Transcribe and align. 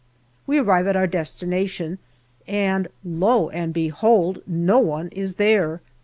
We 0.47 0.57
arrive 0.57 0.87
at 0.87 0.95
our 0.95 1.05
destination, 1.05 1.99
and 2.47 2.87
lo 3.05 3.49
and 3.49 3.71
behold! 3.71 4.41
no 4.47 4.79
one 4.79 5.09
is 5.09 5.35
there. 5.35 5.79